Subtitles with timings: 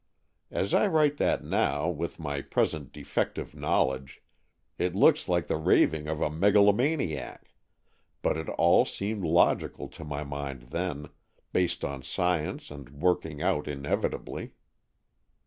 [0.49, 4.23] As I write that now, with my present defective knowledge,
[4.79, 7.53] it looks like the raving of a megalomaniac,
[8.23, 11.09] but it all seemed logical to my mind then,
[11.53, 14.53] based on science and work ing out inevitably.